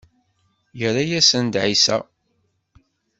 [0.79, 1.97] Yerra-asent-d ɛisa.